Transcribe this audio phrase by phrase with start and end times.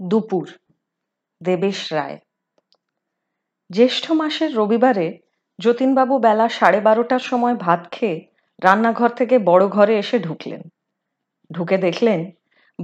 [0.00, 0.50] দুপুর,
[1.42, 2.18] দেবেশ রায়।
[3.70, 5.18] জ্যৈষ্ঠ মাসের রবিবারে
[5.58, 8.26] যতীনবাবু বেলা সাড়ে বারোটার সময় ভাত খেয়ে
[8.62, 10.62] রান্নাঘর থেকে বড় ঘরে এসে ঢুকলেন।
[11.52, 12.30] ঢুকে দেখলেন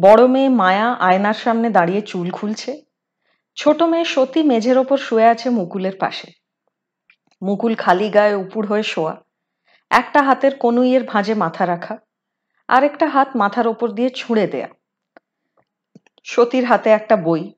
[0.00, 2.82] বড় মেয়ে মায়া আয়নার সামনে দাঁড়িয়ে চুল খুলছে।
[3.56, 6.32] ছোট মেয়ে সতী মেঝের ওপর শুয়ে আছে মুকুলের পাশে।
[7.42, 9.22] মুকুল খালি গায়ে উপুড় হয়ে শোয়া।
[9.90, 11.98] একটা হাতের কনুইয়ের ভাঁজে মাথা রাখা।
[12.68, 14.68] আরেকটা হাত মাথার ওপর দিয়ে ছুঁড়ে দেয়া।
[16.22, 17.52] সতীর হাতে একটা বই।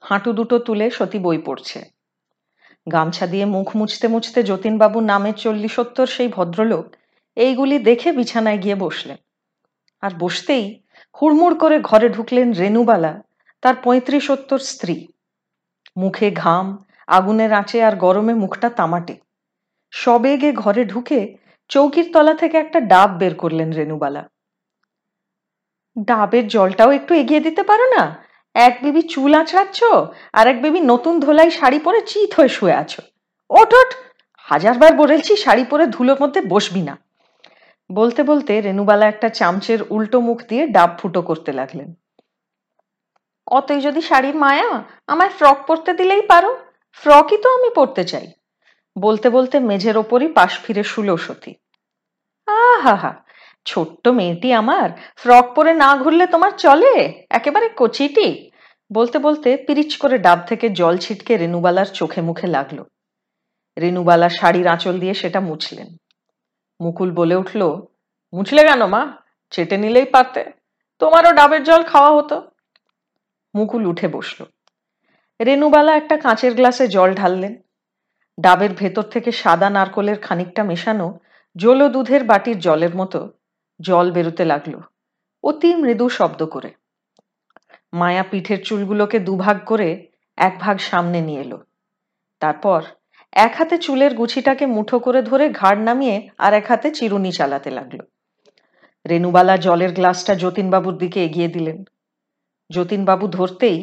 [0.00, 1.84] হাঁটু দুটো তুলে সতী বই পড়ছে।
[2.92, 6.94] গামছা দিয়ে মুখ মুছতে মুছতে যতীনবাবু নামের চল্লিশোত্তর সেই ভদ্রলোক
[7.36, 9.16] এইগুলি দেখে বিছানায় গিয়ে বসলেন।
[10.00, 10.82] আর বসতেই
[11.22, 13.22] হুড়মুড় করে ঘরে ঢুকলেন রেনুবালা
[13.62, 15.08] তার পঁয়ত্রিশোত্তর স্ত্রী।
[15.96, 19.16] মুখে ঘাম, আগুনের আঁচে আর গরমে মুখটা তামাটে।
[19.90, 21.36] সবেগে ঘরে ঢুকে
[21.68, 24.31] চৌকির তলা থেকে একটা ডাব বের করলেন রেনুবালা
[25.98, 28.24] ডাবের জলটাও একটু এগিয়ে দিতে পারো না?
[28.54, 29.84] এক বেবি চুল আঁচড়াচ্ছ
[30.32, 33.02] আর এক বেবি নতুন ধোলাই শাড়ি পরে চিত হয়ে শুয়ে আছো।
[33.50, 33.94] ওট ওট
[34.36, 36.98] হাজারবার বলেছি শাড়ি পরে ধুলোর মধ্যে বসবি না।
[37.92, 41.94] বলতে বলতে রেনুবালা একটা চামচের উল্টো মুখ দিয়ে ডাব ফুটো করতে লাগলেন।
[43.46, 46.56] অতই যদি শাড়ির মায়া, আমায় ফ্রক পরতে দিলেই পারো।
[46.92, 48.32] ফ্রকই তো আমি পরতে চাই।
[48.98, 51.54] বলতে বলতে মেঝের ওপরই পাশ ফিরে শুলো সতী।
[52.46, 53.24] আহা হা
[53.66, 57.24] ছোট্ট মেয়েটি আমার, ফ্রক পরে না ঘুরলে তোমার চলে?
[57.30, 58.50] একেবারে কচিটি।
[58.92, 62.84] বলতে বলতে পিরিচ করে ডাব থেকে জল ছিটকে রেনুবালার চোখে মুখে লাগল।
[63.80, 65.96] রেনুবালা শাড়ির আঁচল দিয়ে সেটা মুছলেন।
[66.80, 67.62] মুকুল বলে উঠল,
[68.32, 69.02] মুছলে কেন মা?
[69.50, 70.44] চেটে নিলেই পারতে।
[71.00, 72.50] তোমারও ডাবের জল খাওয়া হতো।
[73.54, 74.44] মুকুল উঠে বসল।
[75.40, 77.54] রেনুবালা একটা কাঁচের গ্লাসে জল ঢাললেন।
[78.40, 81.18] ডাবের ভেতর থেকে সাদা নারকলের খানিকটা মেশানো
[81.56, 83.28] জলো দুধের বাটির জলের মতো
[83.82, 84.74] জল বেরোতে লাগল।
[85.44, 86.70] অতি মৃদু শব্দ করে।
[87.92, 89.88] মায়া পিঠের চুলগুলোকে দুভাগ করে
[90.38, 91.58] এক ভাগ সামনে নিয়ে এলো।
[92.42, 92.80] তারপর
[93.36, 98.00] এক হাতে চুলের গুছিটাকে মুঠো করে ধরে ঘাড় নামিয়ে আর এক হাতে চিরুনি চালাতে লাগল।
[99.06, 101.78] রেনুবালা জলের গ্লাসটা যতীনবাবুর দিকে এগিয়ে দিলেন।
[102.70, 103.78] যতীনবাবু ধরতেই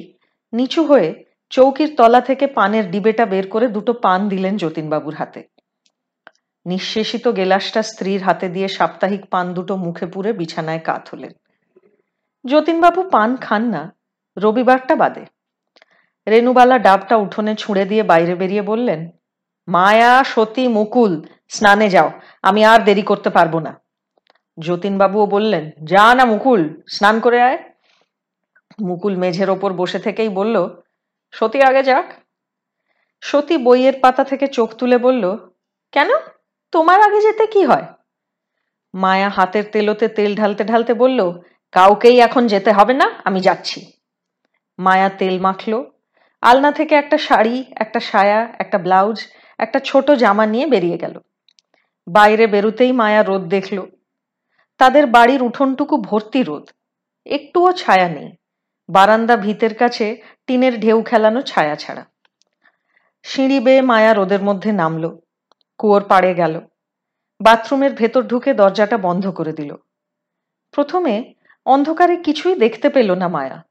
[0.54, 1.10] নিচু হয়ে
[1.50, 5.42] চৌকির তলা থেকে পানের ডিবেটা বের করে দুটো পান দিলেন যতীনবাবুর হাতে।
[6.66, 11.31] নিঃশেষিত গেলাসটা স্ত্রীর হাতে দিয়ে সাপ্তাহিক পান দুটো মুখে পুরে বিছানায় কাত হলেন।
[12.46, 13.96] যতীনবাবু পান খান না,
[14.38, 15.25] রবিবারটা বাদে।
[16.28, 19.09] রেনুবালা ডাবটা উঠোনে ছুঁড়ে দিয়ে বাইরে বেরিয়ে বললেন,
[19.68, 22.12] মায়া, সতী, মুকুল, স্নানে যাও,
[22.42, 23.81] আমি আর দেরি করতে পারব না।
[24.59, 27.58] যতীনবাবুও বললেন, যা না মুকুল, স্নান করে আয়।
[28.81, 30.69] মুকুল মেঝের ওপর বসে থেকেই বলল,
[31.31, 32.14] সতী, আগে যাক।
[33.22, 35.38] সতী বইয়ের পাতা থেকে চোখ তুলে বলল,
[35.92, 36.09] কেন?
[36.72, 37.85] তোমার আগে যেতে কি হয়?
[38.94, 41.31] মায়া হাতের তেলোতে তেল ঢালতে ঢালতে বলল,
[41.72, 43.91] কাউকেই এখন যেতে হবে না, আমি যাচ্ছি।
[44.80, 45.91] মায়া তেল মাখলো।
[46.41, 51.19] আলনা থেকে একটা শাড়ি, একটা সায়া, একটা ব্লাউজ, একটা ছোট জামা নিয়ে বেরিয়ে গেল।
[52.07, 53.86] বাইরে বেরুতেই মায়া রোদ দেখল।
[54.78, 56.69] তাদের বাড়ির উঠোনটুকু ভর্তি রোদ।
[57.25, 58.31] একটুও ছায়া নেই।
[58.90, 62.06] বারান্দা ভিতের কাছে টিনের ঢেউ খেলানো ছায়া ছাড়া।
[63.24, 65.19] সিঁড়ি বেয়ে মায়া রোদের মধ্যে নামলো।
[65.80, 66.62] কুয়োর পাড়ে গেল।
[67.42, 69.76] বাথরুমের ভেতর ঢুকে দরজাটা বন্ধ করে দিল।
[70.72, 71.34] প্রথমে
[71.66, 73.64] অন্ধকারে কিছুই দেখতে পেল না মায়া।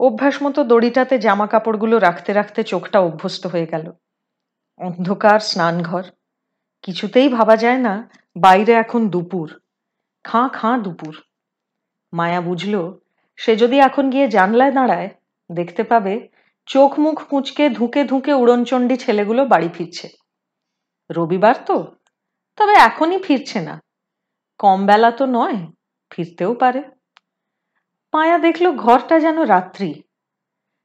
[0.00, 3.92] অভ্যাস মতো দড়িটাতে জামা কাপড়গুলো রাখতে রাখতে চোখটা অভ্যস্ত হয়ে গেল।
[4.80, 6.02] অন্ধকার, স্নানঘর।
[6.82, 9.60] কিছুতেই ভাবা যায় না বাইরে এখন দুপুর।
[10.24, 11.14] খাঁ খাঁ দুপুর।
[12.12, 12.74] মায়া বুঝল,
[13.36, 15.08] সে যদি এখন গিয়ে জানলায় দাঁড়ায়,
[15.50, 16.28] দেখতে পাবে
[16.66, 20.21] চোখ মুখ কুঁচকে ধুকে ধুকে উড়নচণ্ডী ছেলেগুলো বাড়ি ফিরছে।
[21.10, 21.76] রবিবার তো?
[22.56, 23.74] তবে এখনই ফিরছে না।
[24.58, 25.58] কম বেলা তো নয়,
[26.10, 26.82] ফিরতেও পারে।
[28.14, 30.02] মায়া দেখল ঘরটা যেন রাত্রি।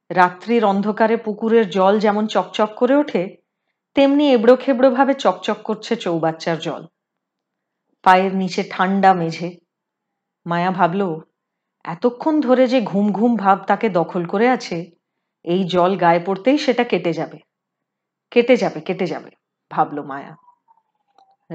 [0.10, 3.38] রাত্রির অন্ধকারে পুকুরের জল যেমন চকচক করে ওঠে,
[3.96, 6.84] তেমনি এবড়ো খেবড়ো ভাবে চকচক করছে চৌবাচ্চার জল।
[8.04, 9.50] পায়ের নিচে ঠান্ডা মেঝে।
[10.46, 11.02] মায়া ভাবল,
[11.86, 14.92] এতক্ষণ ধরে যে ঘুম ঘুম ভাব তাকে দখল করে আছে,
[15.46, 17.38] এই জল গায়ে পড়তেই সেটা কেটে যাবে।
[18.32, 19.32] কেটে যাবে কেটে যাবে।
[19.72, 20.36] ভাবল মায়া।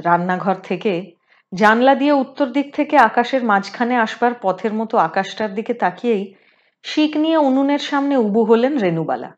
[0.04, 1.12] রান্নাঘর থেকে
[1.54, 6.34] জানলা দিয়ে উত্তর দিক থেকে আকাশের মাঝখানে আসবার পথের মতো আকাশটার দিকে তাকিয়েই
[6.82, 9.30] শিক নিয়ে উনুনের সামনে উবু হলেন রেনুবালা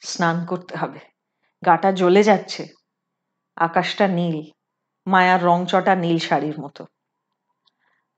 [0.00, 0.98] স্নান করতে হবে।
[1.66, 2.66] গাটা জ্বলে যাচ্ছে।
[3.56, 4.50] আকাশটা নীল,
[5.06, 6.86] মায়ার রংচটা নীল শাড়ির মতো।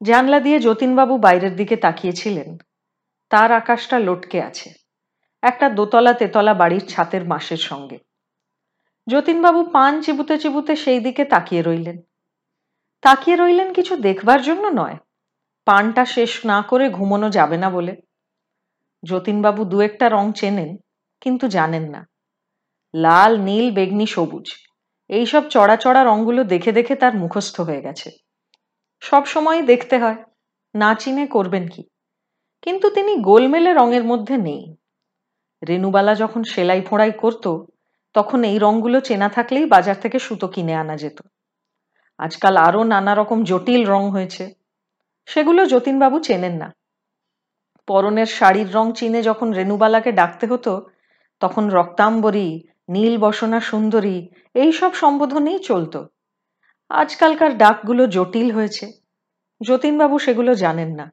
[0.02, 2.56] জানলা দিয়ে যতীনবাবু বাইরের দিকে তাকিয়েছিলেন।
[3.30, 4.72] তার আকাশটা লটকে আছে।
[5.42, 7.98] একটা দোতলা তেতলা বাড়ির ছাতের মাসের সঙ্গে।
[9.08, 12.02] যতীনবাবু পান চিবুতে চিবুতে সেই দিকে তাকিয়ে রইলেন।
[13.02, 14.96] তাকিয়ে রইলেন কিছু দেখবার জন্য নয়।
[15.64, 17.96] পানটা শেষ না করে ঘুমোনো যাবে না বলে।
[19.02, 20.76] যতীনবাবু দু একটা রং চেনেন,
[21.20, 22.08] কিন্তু জানেন না।
[22.94, 24.46] লাল, নীল, বেগনি, সবুজ।
[25.08, 28.10] এইসব চড়া চড়া রঙগুলো দেখে দেখে তার মুখস্থ হয়ে গেছে।
[29.00, 30.24] সব সময় দেখতে হয়,
[30.74, 31.82] না চিনে করবেন কি?
[32.62, 34.76] কিন্তু তিনি গোলমেলে রঙের মধ্যে নেই।
[35.68, 37.64] রেনুবালা যখন সেলাই ফোঁড়াই করত
[38.16, 41.22] তখন এই রঙগুলো চেনা থাকলেই বাজার থেকে সুতো কিনে আনা যেত।
[42.18, 44.54] আজকাল আরও নানা রকম জটিল রং হয়েছে।
[45.26, 46.74] সেগুলো যতীনবাবু চেনেন না।
[47.86, 50.86] পরনের শাড়ির রং চিনে যখন রেনুবালাকে ডাকতে হতো,
[51.40, 56.06] তখন রক্তাম্বরী, নীল বসনা সুন্দরী এইসব সম্বোধনেই চলত।
[56.88, 58.92] আজকালকার ডাকগুলো জটিল হয়েছে।
[59.66, 61.12] যতীনবাবু সেগুলো জানেন না।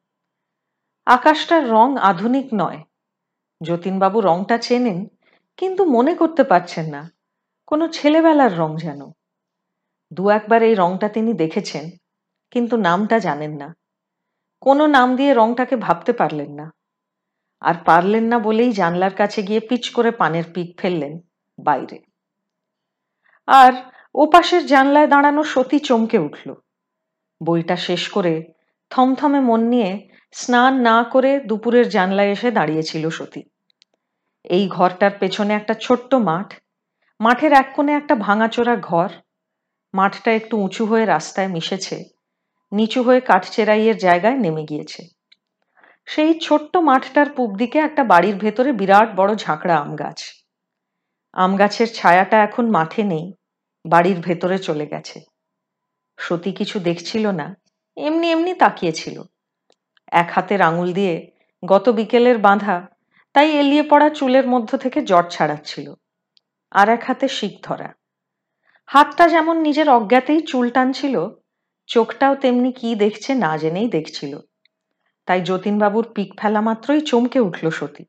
[1.06, 2.84] আকাশটার রং আধুনিক নয়।
[3.64, 5.08] যতীনবাবু রংটা চেনেন
[5.58, 7.12] কিন্তু মনে করতে পারছেন না,
[7.68, 9.02] কোনো ছেলেবেলার রং যেন।
[10.12, 11.90] দু একবার এই রংটা তিনি দেখেছেন,
[12.52, 13.76] কিন্তু নামটা জানেন না।
[14.62, 16.74] কোনো নাম দিয়ে রংটাকে ভাবতে পারলেন না।
[17.62, 21.20] আর পারলেন না বলেই জানলার কাছে গিয়ে পিচ করে পানের পিক ফেললেন
[21.60, 21.98] বাইরে।
[23.48, 23.74] আর
[24.16, 26.54] ওপাশের জানলায় দাঁড়ানো সতী চমকে উঠল।
[27.44, 28.54] বইটা শেষ করে
[28.90, 33.42] থমথমে মন নিয়ে স্নান না করে দুপুরের জানলায় এসে দাঁড়িয়েছিল সতী।
[34.46, 36.54] এই ঘরটার পেছনে একটা ছোট্ট মাঠ।
[37.20, 39.10] মাঠের এক কোণে একটা ভাঙাচোরা ঘর।
[39.94, 42.04] মাঠটা একটু উঁচু হয়ে রাস্তায় মিশেছে।
[42.72, 45.08] নিচু হয়ে কাঠচেরাইয়ের জায়গায় নেমে গিয়েছে।
[46.06, 50.24] সেই ছোট্ট মাঠটার পূব দিকে একটা বাড়ির ভেতরে বিরাট বড় ঝাঁকড়া আম গাছ।
[51.34, 53.34] আম গাছের ছায়াটা এখন মাঠে নেই,
[53.86, 55.22] বাড়ির ভেতরে চলে গেছে।
[56.18, 57.56] সতী কিছু দেখছিল না,
[57.98, 59.24] এমনি এমনি তাকিয়েছিল।
[60.12, 61.32] এক হাতের আঙুল দিয়ে
[61.66, 62.93] গত বিকেলের বাঁধা
[63.34, 65.94] তাই এলিয়ে পড়া চুলের মধ্য থেকে জট ছাড়াচ্ছিল।
[66.72, 67.94] আর এক হাতে শিক ধরা।
[68.86, 71.28] হাতটা যেমন নিজের অজ্ঞাতেই চুল টানছিল,
[71.88, 74.40] চোখটাও তেমনি কি দেখছে না জেনেই দেখছিল।
[75.26, 78.04] তাই যতীনবাবুর পিক ফেলা মাত্রই চমকে উঠল সতী।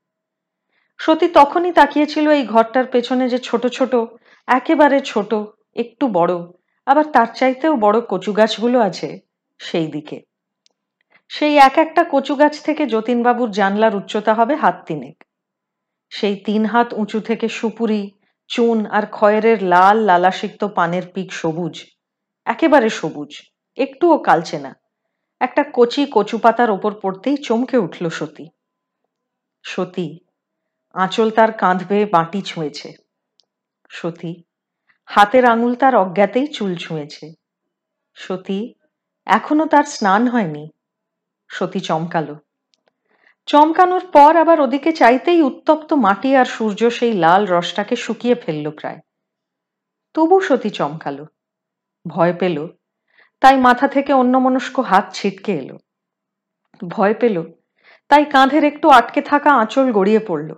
[0.98, 3.94] সতী তখনই তাকিয়েছিল এই ঘরটার পেছনে যে ছোট ছোট,
[4.46, 5.34] একেবারে ছোট,
[5.74, 6.34] একটু বড়,
[6.86, 9.20] আবার তার চাইতেও বড় কচু গাছগুলো আছে
[9.58, 10.22] সেই দিকে।
[11.28, 15.24] সেই এক একটা কচু গাছ থেকে যতীনবাবুর জানলার উচ্চতা হবে হাত তিনেক।
[16.12, 18.10] সেই তিন হাত উঁচু থেকে সুপুরি,
[18.48, 21.84] চুন আর খয়েরের লাল লালাসিক্ত পানের পিক সবুজ,
[22.44, 23.30] একেবারে সবুজ,
[23.78, 24.72] একটুও কালছে না।
[25.40, 28.46] একটা কচি কচু পাতার ওপর পড়তেই চমকে উঠল সতী।
[29.64, 30.18] সতী,
[30.94, 32.88] আঁচল তার কাঁধ বেয়ে বাটি ছুঁয়েছে।
[33.90, 34.32] সতী,
[35.08, 37.26] হাতের আঙুল তার অজ্ঞাতেই চুল ছুঁয়েছে।
[38.16, 38.74] সতী,
[39.26, 40.64] এখনও তার স্নান হয়নি।
[41.48, 42.36] সতী চমকালো।
[43.46, 49.00] চমকানোর পর আবার ওদিকে চাইতেই উত্তপ্ত মাটি আর সূর্য সেই লাল রসটাকে শুকিয়ে ফেলল প্রায়।
[50.14, 51.26] তবু সতী চমকালো।
[52.08, 52.68] ভয় পেল।
[53.40, 55.78] তাই মাথা থেকে অন্যমনস্ক হাত ছিটকে এলো।
[56.88, 57.52] ভয় পেল।
[58.08, 60.54] তাই কাঁধের একটু আটকে থাকা আঁচল গড়িয়ে পড়ল।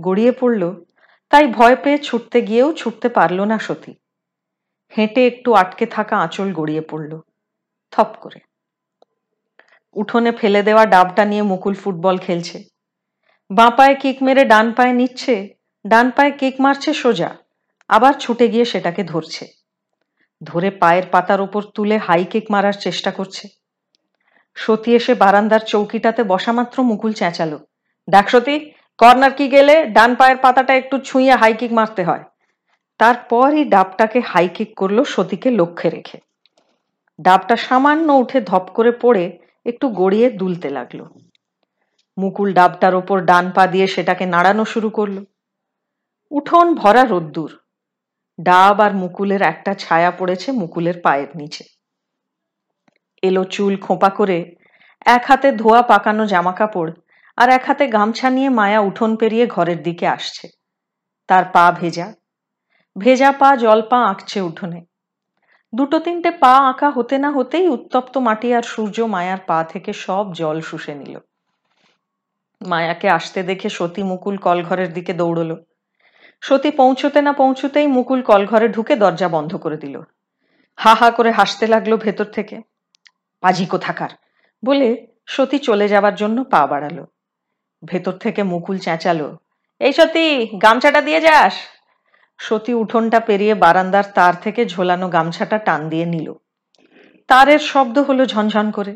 [0.00, 0.84] গড়িয়ে পড়ল।
[1.30, 3.94] তাই ভয় পেয়ে ছুটতে গিয়েও ছুটতে পারল না সতী।
[4.98, 7.20] হেঁটে একটু আটকে থাকা আঁচল গড়িয়ে পড়ল।
[7.90, 8.40] থপ করে।
[9.96, 12.58] উঠোনে ফেলে দেওয়া ডাবটা নিয়ে মুকুল ফুটবল খেলছে।
[13.50, 15.34] বাঁ পায়ে কিক মেরে ডান পায়ে নিচ্ছে,
[15.84, 17.30] ডান পায়ে কিক মারছে সোজা,
[17.90, 19.44] আবার ছুটে গিয়ে সেটাকে ধরছে।
[20.42, 23.44] ধরে পায়ের পাতার ওপর তুলে হাই কিক মারার চেষ্টা করছে।
[24.56, 27.58] সতী এসে বারান্দার চৌকিটাতে বসামাত্র মুকুল চেঁচালো।
[28.08, 28.56] দেখ সতী,
[28.98, 32.24] কর্নার কি গেলে ডান পায়ের পাতাটা একটু ছুঁয়ে হাই কিক মারতে হয়।
[33.00, 36.18] তারপরই ডাবটাকে হাই কিক করল সতীকে লক্ষ্যে রেখে।
[37.18, 39.24] ডাবটা সামান্য উঠে ধপ করে পড়ে
[39.66, 41.00] একটু গড়িয়ে দুলতে লাগল।
[42.18, 45.24] মুকুল ডাবটার ওপর ডান পা দিয়ে সেটাকে নাড়ানো শুরু করল।
[46.30, 47.52] উঠোন ভরা রোদ্দুর।
[48.38, 51.64] ডাব আর মুকুলের একটা ছায়া পড়েছে মুকুলের পায়ের নিচে।
[53.22, 54.38] এলো চুল খোঁপা করে
[55.06, 56.92] এক হাতে ধোয়া পাকানো জামা কাপড়
[57.36, 60.48] আর এক হাতে গামছা নিয়ে মায়া উঠোন পেরিয়ে ঘরের দিকে আসছে।
[61.28, 62.12] তার পা ভেজা।
[62.98, 64.80] ভেজা পা জল পা আঁকছে উঠোনে।
[65.76, 70.24] দুটো তিনটে পা আঁকা হতে না হতেই উত্তপ্ত মাটি আর সূর্য মায়ার পা থেকে সব
[70.32, 71.18] জল শুষে নিল।
[72.60, 75.56] মায়াকে আসতে দেখে সতী মুকুল কলঘরের দিকে দৌড়লো।
[76.42, 79.96] সতী পৌঁছতে না পৌঁছতেই মুকুল কলঘরে ঢুকে দরজা বন্ধ করে দিল।
[80.76, 82.56] হা হা করে হাসতে লাগল ভেতর থেকে।
[83.42, 84.12] পাজি কোথাকার?
[84.62, 84.88] বলে
[85.26, 87.04] সতী চলে যাবার জন্য পা বাড়ালো।
[87.82, 89.28] ভেতর থেকে মুকুল চেঁচালো,
[89.80, 90.26] এই সতী,
[90.62, 91.54] গামছাটা দিয়ে যাস?
[92.40, 96.28] সতী উঠোনটা পেরিয়ে বারান্দার তার থেকে ঝোলানো গামছাটা টান দিয়ে নিল।
[97.28, 98.94] তারের শব্দ হলো ঝনঝন করে।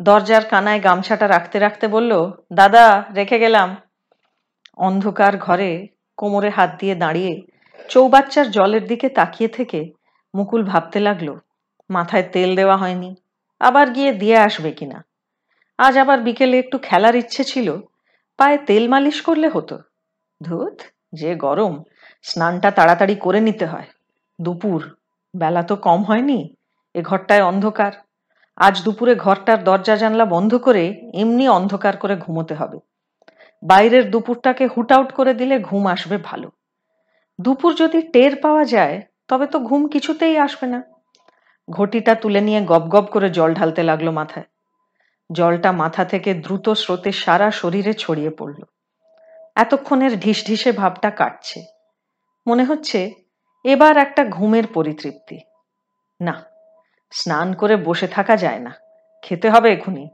[0.00, 2.12] দরজার কানায় গামছাটা রাখতে রাখতে বলল,
[2.52, 3.68] দাদা, রেখে গেলাম।
[4.78, 5.70] অন্ধকার ঘরে
[6.18, 7.32] কোমরে হাত দিয়ে দাঁড়িয়ে
[7.90, 9.80] চৌবাচ্চার জলের দিকে তাকিয়ে থেকে
[10.34, 11.28] মুকুল ভাবতে লাগল,
[11.90, 13.10] মাথায় তেল দেওয়া হয়নি,
[13.60, 14.98] আবার গিয়ে দিয়ে আসবে কিনা।
[15.78, 17.68] আজ আবার বিকেলে একটু খেলার ইচ্ছে ছিল,
[18.38, 19.76] পায়ে তেল মালিশ করলে হতো।
[20.40, 20.76] ধুত,
[21.12, 21.74] যে গরম।
[22.22, 23.88] স্নানটা তাড়াতাড়ি করে নিতে হয়।
[24.40, 24.96] দুপুর,
[25.36, 26.54] বেলা তো কম হয়নি,
[26.94, 27.92] এ ঘরটায় অন্ধকার।
[28.56, 32.78] আজ দুপুরে ঘরটার দরজা জানলা বন্ধ করে এমনি অন্ধকার করে ঘুমোতে হবে।
[33.62, 36.50] বাইরের দুপুরটাকে হুট আউট করে দিলে ঘুম আসবে ভালো।
[37.40, 40.82] দুপুর যদি টের পাওয়া যায়, তবে তো ঘুম কিছুতেই আসবে না।
[41.70, 44.44] ঘটিটা তুলে নিয়ে গপ গপ করে জল ঢালতে লাগল মাথায়।
[45.32, 48.62] জলটা মাথা থেকে দ্রুত স্রোতে সারা শরীরে ছড়িয়ে পড়ল।
[49.56, 51.71] এতক্ষণের ঢিসঢিসে ভাবটা কাটছে।
[52.46, 53.14] মনে হচ্ছে
[53.64, 55.38] এবার একটা ঘুমের পরিতৃপ্তি।
[56.20, 56.44] না,
[57.10, 58.74] স্নান করে বসে থাকা যায় না।
[59.22, 60.08] খেতে হবে এখুনি।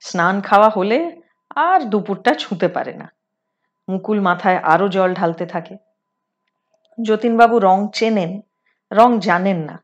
[0.00, 1.20] স্নান খাওয়া হলে
[1.56, 3.12] আর দুপুরটা ছুঁতে পারে না।
[3.88, 5.76] মুকুল মাথায় আরও জল ঢালতে থাকে।
[7.02, 8.40] যতীনবাবু রং চেনেন,
[8.92, 9.82] রং জানেন না।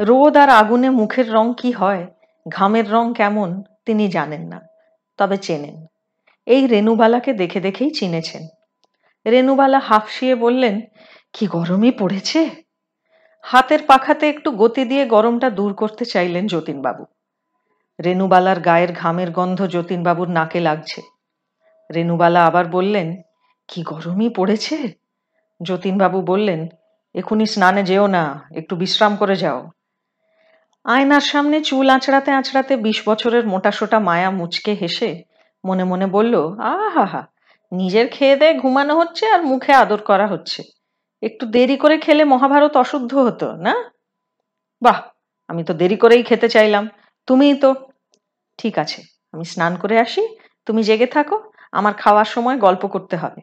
[0.00, 2.06] রোদ আর আগুনে মুখের রং কি হয়,
[2.48, 4.60] ঘামের রং কেমন, তিনি জানেন না,
[5.16, 5.86] তবে চেনেন।
[6.46, 8.46] এই রেনুবালাকে দেখে দেখেই চিনেছেন।
[9.26, 10.80] রেনুবালা হাফসিয়ে বললেন,
[11.32, 12.40] কি গরমই পড়েছে?
[13.42, 17.04] হাতের পাখাতে একটু গতি দিয়ে গরমটা দূর করতে চাইলেন যতীনবাবু।
[18.04, 21.02] রেনুবালার গায়ের ঘামের গন্ধ যতীনবাবুর নাকে লাগছে।
[21.94, 23.22] রেনুবালা আবার বললেন,
[23.68, 24.76] কি গরমই পড়েছে?
[25.62, 26.68] যতীনবাবু বললেন,
[27.14, 29.70] এখুনি স্নানে যেও না, একটু বিশ্রাম করে যাও।
[30.84, 35.24] আয়নার সামনে চুল আঁচড়াতে আঁচড়াতে বিশ বছরের মোটাসোটা মায়া মুচকে হেসে
[35.64, 37.22] মনে মনে বলল, আহা হা
[37.72, 40.62] নিজের খেয়ে দেয়ে ঘুমানো হচ্ছে আর মুখে আদর করা হচ্ছে।
[41.22, 43.90] একটু দেরি করে খেলে মহাভারত অশুদ্ধ হতো, না?
[44.82, 45.02] বাহ,
[45.48, 46.88] আমি তো দেরি করেই খেতে চাইলাম।
[47.26, 47.74] তুমিই তো।
[48.58, 50.36] ঠিক আছে, আমি স্নান করে আসি।
[50.66, 53.40] তুমি জেগে থাকো, আমার খাওয়ার সময় গল্প করতে হবে।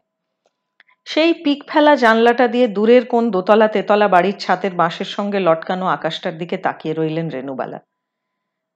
[1.06, 6.38] সেই পিক ফেলা জানলাটা দিয়ে দূরের কোন দোতলা তেতলা বাড়ির ছাতের বাঁশের সঙ্গে লটকানো আকাশটার
[6.38, 7.80] দিকে তাকিয়ে রইলেন রেনুবালা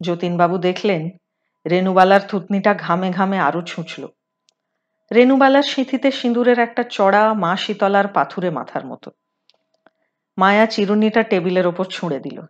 [0.01, 1.10] যতীনবাবু দেখলেন
[1.70, 4.08] রেনুবালার থুতনিটা ঘামে ঘামে আরও ছুঁচল।
[5.13, 9.12] রেনুবালার সিঁথিতে সিঁদুরের একটা চড়া মা শীতলার পাথুরে মাথার মতো।
[10.38, 12.41] মায়া চিরুনিটা টেবিলের ওপর ছুঁড়ে দিল।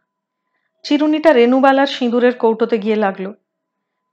[0.84, 3.34] চিরুনিটা রেনুবালার সিঁদুরের কৌটোতে গিয়ে লাগল।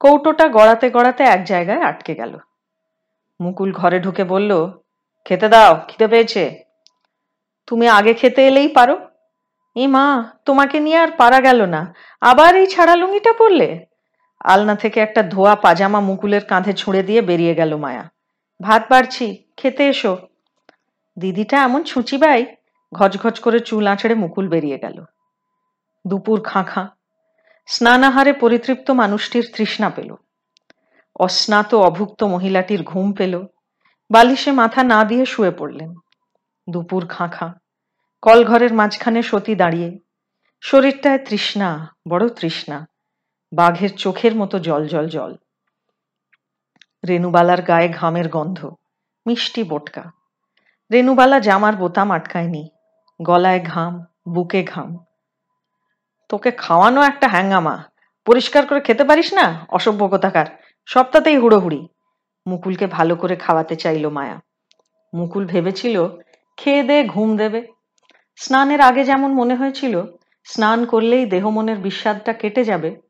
[0.00, 2.38] কৌটোটা গড়াতে গড়াতে এক জায়গায় আটকে গেল।
[3.40, 4.70] মুকুল ঘরে ঢুকে বলল,
[5.24, 6.64] খেতে দাও, খিদে পেয়েছে।
[7.66, 8.98] তুমি আগে খেতে এলেই পারো।
[9.74, 13.86] এ মা, তোমাকে নিয়ে আর পারা গেল না। আবার এই ছাড়া লুঙ্গিটা পরলে?
[14.40, 18.17] আলনা থেকে একটা ধোয়া পাজামা মুকুলের কাঁধে ছুঁড়ে দিয়ে বেরিয়ে গেল মায়া।
[18.62, 20.16] ভাত বাড়ছি, খেতে এসো।
[21.18, 22.46] দিদিটা এমন ছুঁচিবাই
[22.94, 25.04] ঘচঘচ করে চুল আঁচড়ে মুকুল বেরিয়ে গেল।
[26.06, 26.88] দুপুর খাঁখা।
[27.66, 30.14] স্নানাহারে পরিতৃপ্ত মানুষটির তৃষ্ণা পেল।
[31.16, 33.46] অস্নাত অভুক্ত মহিলাটির ঘুম পেল।
[34.10, 35.94] বালিশে মাথা না দিয়ে শুয়ে পড়লেন।
[36.70, 37.52] দুপুর খাঁ খাঁ
[38.22, 39.98] কলঘরের মাঝখানে সতী দাঁড়িয়ে।
[40.60, 42.86] শরীরটায় তৃষ্ণা, বড় তৃষ্ণা।
[43.52, 45.36] বাঘের চোখের মতো জল জল জল।
[47.08, 48.70] রেনুবালার গায়ে ঘামের গন্ধ,
[49.26, 50.12] মিষ্টি বোটকা।
[50.92, 52.68] রেনুবালা জামার বোতাম আটকায়নি,
[53.22, 55.04] গলায় ঘাম, বুকে ঘাম।
[56.28, 57.84] তোকে খাওয়ানো একটা হ্যাঙ্গামা
[58.24, 60.46] পরিষ্কার করে খেতে পারিস না, অসভ্য কোথাকার?
[60.86, 61.88] সপ্তাহতেই হুড়োহুড়ি।
[62.46, 64.40] মুকুলকে ভালো করে খাওয়াতে চাইল মায়া।
[65.14, 66.08] মুকুল ভেবেছিল,
[66.56, 67.66] খেয়ে দে, ঘুম দেবে।
[68.36, 70.02] স্নানের আগে যেমন মনে হয়েছিল,
[70.44, 73.00] স্নান করলেই দেহ মনের বিস্বাদটা কেটে যাবে,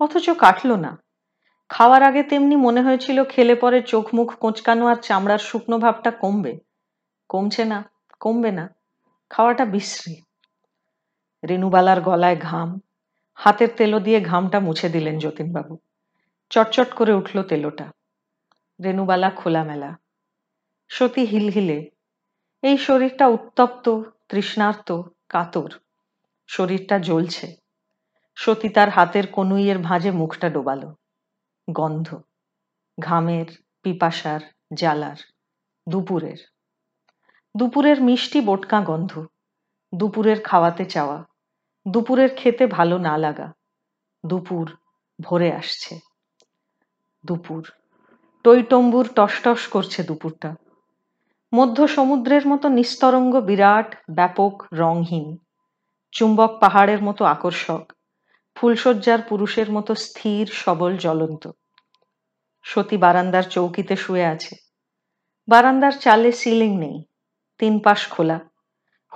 [0.00, 0.98] অথচ কাটল না।
[1.68, 6.58] খাওয়ার আগে তেমনি মনে হয়েছিল খেলে পরে চোখ মুখ কোঁচকানো আর চামড়ার শুকনো ভাবটা কমবে।
[7.28, 7.90] কমছে না,
[8.20, 8.74] কমবে না।
[9.30, 10.16] খাওয়াটা বিশ্রী।
[11.48, 12.80] রেনুবালার গলায় ঘাম।
[13.34, 15.78] হাতের তেলো দিয়ে ঘামটা মুছে দিলেন যতীনবাবু।
[16.50, 17.90] চটচট করে উঠল তেলোটা।
[18.84, 19.96] রেনুবালা খোলামেলা।
[20.88, 21.90] সতী হিলহিলে।
[22.62, 25.70] এই শরীরটা উত্তপ্ত, তৃষ্ণার্ত, কাতর।
[26.46, 27.56] শরীরটা জ্বলছে।
[28.34, 30.94] সতী তার হাতের কনুইয়ের ভাঁজে মুখটা ডোবালো।
[31.72, 32.20] গন্ধ,
[33.00, 33.46] ঘামের
[33.82, 34.40] পিপাসার
[34.74, 35.16] জ্বালার,
[35.88, 36.36] দুপুরের।
[37.56, 39.26] দুপুরের মিষ্টি বোটকা গন্ধ,
[39.94, 41.24] দুপুরের খাওয়াতে চাওয়া,
[41.88, 43.52] দুপুরের খেতে ভালো না লাগা,
[44.26, 44.76] দুপুর
[45.20, 45.98] ভরে আসছে।
[47.26, 47.70] দুপুর।
[48.44, 50.54] টইটম্বুর টসটস করছে দুপুরটা।
[51.54, 55.36] মধ্য সমুদ্রের মতো নিস্তরঙ্গ বিরাট, ব্যাপক রংহীন
[56.12, 57.92] চুম্বক পাহাড়ের মতো আকর্ষক
[58.54, 61.50] ফুলশয্যার পুরুষের মতো স্থির, সবল, জ্বলন্ত।
[62.62, 64.56] সতী বারান্দার চৌকিতে শুয়ে আছে।
[65.48, 67.04] বারান্দার চালে সিলিং নেই,
[67.58, 68.40] তিন পাশ খোলা।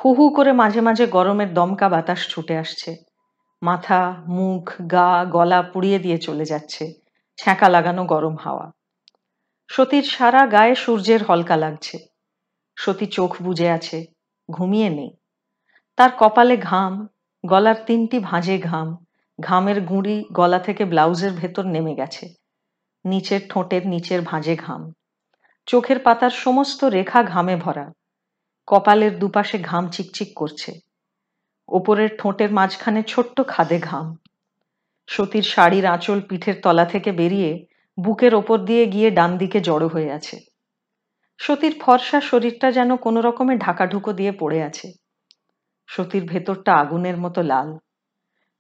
[0.05, 2.97] হু হু করে মাঝে মাঝে গরমের দমকা বাতাস ছুটে আসছে।
[3.63, 6.95] মাথা, মুখ, গা, গলা পুড়িয়ে দিয়ে চলে যাচ্ছে,
[7.37, 8.71] ছ্যাঁকা লাগানো গরম হাওয়া।
[9.69, 11.99] সতীর সারা গায়ে সূর্যের হলকা লাগছে।
[12.77, 14.05] সতী চোখ বুজে আছে,
[14.51, 15.11] ঘুমিয়ে নেই।
[15.97, 17.09] তার কপালে ঘাম,
[17.47, 19.08] গলার তিনটি ভাঁজে ঘাম।
[19.41, 22.35] ঘামের গুঁড়ি গলা থেকে ব্লাউজের ভেতর নেমে গেছে।
[23.05, 24.93] নিচের ঠোঁটের নিচের ভাঁজে ঘাম।
[25.67, 27.93] চোখের পাতার সমস্ত রেখা ঘামে ভরা।
[28.67, 30.73] কপালের দুপাশে ঘাম চিকচিক করছে।
[31.69, 34.17] ওপরের ঠোঁটের মাঝখানে ছোট্ট খাদে ঘাম।
[35.07, 37.67] সতীর শাড়ির আঁচল পিঠের তলা থেকে বেরিয়ে
[37.99, 40.41] বুকের ওপর দিয়ে গিয়ে ডান দিকে জড়ো হয়ে আছে।
[41.39, 44.93] সতীর ফর্সা শরীরটা যেন কোনো রকমে ঢাকাঢুকো দিয়ে পড়ে আছে।
[45.87, 47.79] সতীর ভেতরটা আগুনের মতো লাল।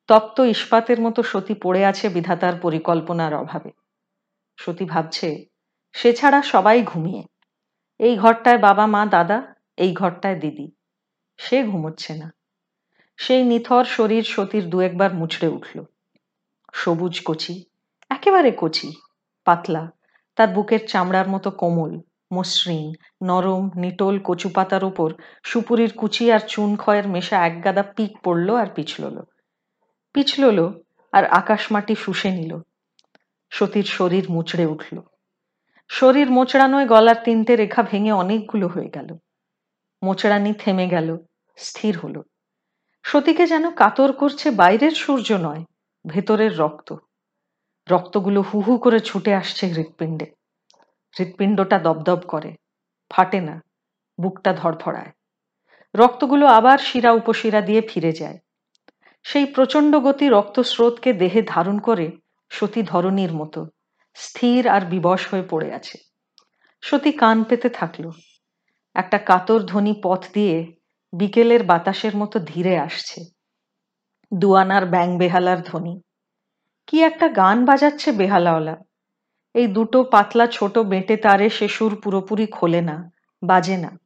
[0.09, 3.71] তপ্ত ইস্পাতের মতো সতী পড়ে আছে বিধাতার পরিকল্পনার অভাবে।
[4.59, 5.45] সতী ভাবছে,
[5.93, 7.23] সে ছাড়া সবাই ঘুমিয়ে।
[7.99, 10.71] এই ঘরটায় বাবা, মা, দাদা, এই ঘরটায় দিদি।
[11.37, 12.33] সে ঘুমোচ্ছে না।
[13.17, 15.85] সেই নিথর শরীর সতীর দু একবার মুচড়ে উঠল।
[16.73, 17.65] সবুজ কচি,
[18.11, 18.93] একেবারে কচি,
[19.45, 19.91] পাতলা,
[20.37, 22.01] তার বুকের চামড়ার মতো কোমল,
[22.33, 28.55] মসৃণ, নরম, নিটোল কচু পাতার ওপর সুপুরির কুচি আর চুন খয়ের মেশা একগাদা পিক পড়ল
[28.55, 29.23] আর পিছলল।
[30.13, 30.73] পিছলল
[31.13, 32.61] আর আকাশ মাটি শুষে নিল।
[33.51, 35.01] সতীর শরীর মুচড়ে উঠল।
[35.89, 39.17] শরীর মোচড়ানোয় গলার তিনটে রেখা ভেঙে অনেকগুলো হয়ে গেল।
[40.03, 41.19] মোচড়ানি থেমে গেল,
[41.57, 42.23] স্থির হলো।
[43.03, 45.65] সতীকে যেন কাতর করছে বাইরের সূর্য নয়,
[46.07, 46.95] ভেতরের রক্ত।
[47.91, 50.27] রক্তগুলো হু হু করে ছুটে আসছে হৃৎপিণ্ডে।
[51.19, 52.55] হৃৎপিণ্ডটা দবদব করে,
[53.11, 53.63] ফাটে না,
[54.21, 55.13] বুকটা ধড়ফড়ায়
[55.95, 58.39] রক্তগুলো আবার শিরা উপশিরা দিয়ে ফিরে যায়।
[59.29, 62.07] সেই প্রচণ্ড গতি রক্তস্রোতকে দেহে ধারণ করে
[62.51, 63.67] সতী ধরণীর মতো,
[64.15, 65.99] স্থির আর বিবশ হয়ে পড়ে আছে।
[66.83, 68.11] সতী কান পেতে থাকল।
[68.95, 70.73] একটা কাতর ধ্বনি পথ দিয়ে
[71.13, 73.25] বিকেলের বাতাসের মতো ধীরে আসছে।
[74.33, 76.01] দুয়ানার ব্যাং বেহালার ধ্বনি।
[76.87, 78.77] কি একটা গান বাজাচ্ছে বেহালাওয়ালা।
[79.55, 83.11] এই দুটো পাতলা ছোট বেঁটে তারে সে সুর পুরোপুরি খোলে না,
[83.43, 83.99] বাজে না।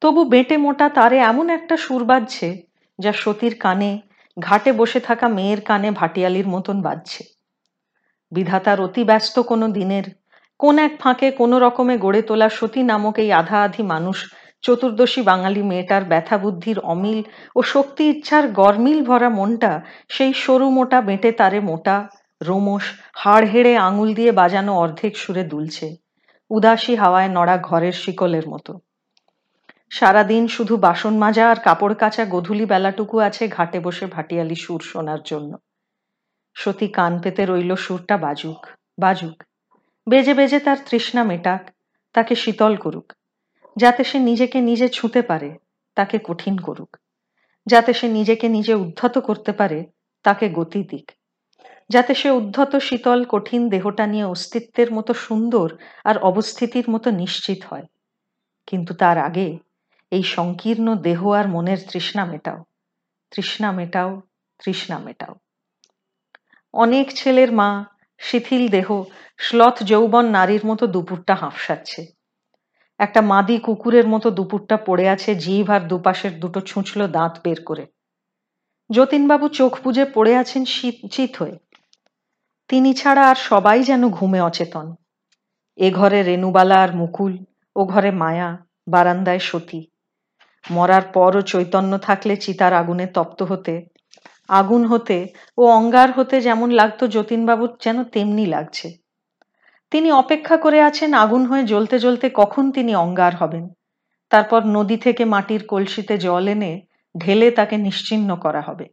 [0.00, 2.62] তবু বেঁটে মোটা তারে এমন একটা সুর বাজছে
[2.98, 4.00] যা সতীর কানে
[4.36, 7.22] ঘাটে বসে থাকা মেয়ের কানে ভাটিয়ালির মতন বাজছে।
[8.32, 10.06] বিধাতার অতি ব্যস্ত কোনো দিনের,
[10.60, 14.18] কোন এক ফাঁকে কোনো রকমে গড়ে তোলা সতী নামক এই আধা আধি মানুষ,
[14.64, 17.20] চতুর্দশী বাঙালি মেয়েটার ব্যথা বুদ্ধির অমিল
[17.56, 19.72] ও শক্তি ইচ্ছার গরমিল ভরা মনটা,
[20.08, 21.96] সেই সরু মোটা বেঁটে তারে মোটা
[22.40, 22.84] রোমস
[23.14, 25.86] হাড় হেড়ে আঙুল দিয়ে বাজানো অর্ধেক সুরে দুলছে,
[26.50, 28.72] উদাসী হাওয়ায় নড়া ঘরের শিকলের মতো।
[29.90, 35.18] সারাদিন শুধু বাসন মাজা আর কাপড় কাচা গধুলি বেলাটুকু আছে ঘাটে বসে ভাটিয়ালি সুর শোনার
[35.24, 35.56] জন্য।
[36.54, 38.66] সতী কান পেতে রইল সুরটা বাজুক
[39.00, 39.42] বাজুক।
[40.08, 41.70] বেজে বেজে তার তৃষ্ণা মেটাক,
[42.12, 43.12] তাকে শীতল করুক।
[43.76, 45.58] যাতে সে নিজেকে নিজে ছুঁতে পারে,
[45.94, 46.96] তাকে কঠিন করুক।
[47.66, 49.84] যাতে সে নিজেকে নিজে উদ্ধত করতে পারে,
[50.22, 51.12] তাকে গতি দিক।
[51.88, 57.86] যাতে সে উদ্ধত, শীতল, কঠিন দেহটা নিয়ে অস্তিত্বের মতো সুন্দর আর অবস্থিতির মতো নিশ্চিত হয়।
[58.66, 59.58] কিন্তু তার আগে
[60.10, 62.64] এই সংকীর্ণ দেহ আর মনের তৃষ্ণা মেটাও।
[63.30, 64.22] তৃষ্ণা মেটাও
[64.64, 65.34] তৃষ্ণা মেটাও।
[66.72, 67.84] অনেক ছেলের মা,
[68.18, 69.04] শিথিল দেহ,
[69.38, 72.06] শ্লথ যৌবন নারীর মতো দুপুরটা হাঁফসাচ্ছে।
[72.98, 77.86] একটা মাদি কুকুরের মতো দুপুরটা পড়ে আছে জিভ আর দুপাশের দুটো ছুঁচলো দাঁত বের করে।
[78.90, 80.64] যতীনবাবু চোখ বুঝে পড়ে আছেন
[81.12, 81.58] চিত হয়ে।
[82.68, 84.94] তিনি ছাড়া আর সবাই যেন ঘুমে অচেতন।
[85.76, 87.38] এ ঘরে রেণুবালা আর মুকুল,
[87.76, 89.86] ও ঘরে মায়া, বারান্দায় সতী।
[90.70, 93.86] মরার পরও চৈতন্য থাকলে চিতার আগুনে তপ্ত হতে,
[94.48, 98.98] আগুন হতে ও অঙ্গার হতে যেমন লাগতো যতীনবাবুর যেন তেমনি লাগছে।
[99.90, 103.68] তিনি অপেক্ষা করে আছেন আগুন হয়ে জ্বলতে জ্বলতে কখন তিনি অঙ্গার হবেন।
[104.30, 106.82] তারপর নদী থেকে মাটির কলসিতে জল এনে
[107.20, 108.86] ঢেলে তাকে নিশ্চিহ্ন করা হবে।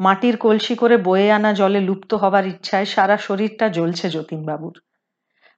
[0.00, 4.78] মাটির কলসি করে বয়ে আনা জলে লুপ্ত হবার ইচ্ছায় সারা শরীরটা জ্বলছে যতীনবাবুর।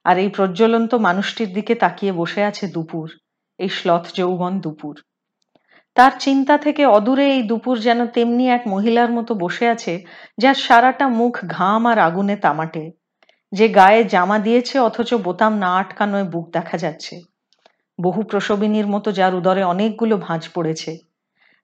[0.03, 3.09] আর এই প্রজ্বলন্ত মানুষটির দিকে তাকিয়ে বসে আছে দুপুর,
[3.59, 4.95] এই শ্লথ যৌবন দুপুর।
[5.97, 9.93] তার চিন্তা থেকে অদূরে এই দুপুর যেন তেমনি এক মহিলার মতো বসে আছে,
[10.37, 12.83] যার সারাটা মুখ ঘাম আর আগুনে তামাটে।
[13.51, 17.15] যে গায়ে জামা দিয়েছে অথচ বোতাম না আটকানোয় বুক দেখা যাচ্ছে।
[17.99, 20.91] বহু প্রসবিনীর মতো যার উদরে অনেকগুলো ভাঁজ পড়েছে,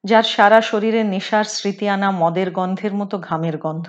[0.04, 3.88] যার সারা শরীরে নেশার স্মৃতি আনা মদের গন্ধের মতো ঘামের গন্ধ,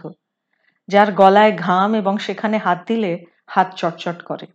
[0.88, 3.12] যার গলায় ঘাম এবং সেখানে হাত দিলে
[3.46, 4.46] হাত চটচট করে।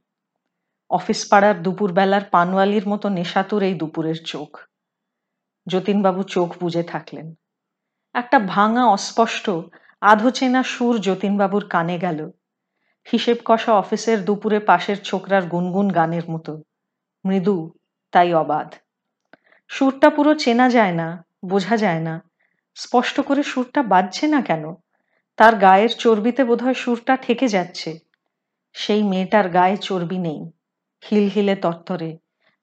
[0.91, 4.69] অফিস পাড়ার দুপুরবেলার পানওয়ালির মতো নেশাতুর এই দুপুরের চোখ।
[5.70, 7.28] যতীনবাবু চোখ বুঝে থাকলেন।
[8.16, 9.46] একটা ভাঙা অস্পষ্ট
[10.02, 12.20] আধো চেনা সুর যতীনবাবুর কানে গেল।
[13.08, 16.54] হিসেব কষা অফিসের দুপুরে পাশের ছোকরার গুনগুন গানের মতো।
[17.26, 17.58] মৃদু,
[18.12, 18.70] তাই অবাধ।
[19.68, 22.16] সুরটা পুরো চেনা যায় না, বোঝা যায় না।
[22.76, 24.64] স্পষ্ট করে সুরটা বাজছে না কেন?
[25.38, 28.00] তার গায়ের চর্বিতে বোধহয় সুরটা ঠেকে যাচ্ছে।
[28.74, 30.40] সেই মেয়েটার গায়ে চর্বি নেই।
[31.04, 32.10] হিলহিলে তত্তরে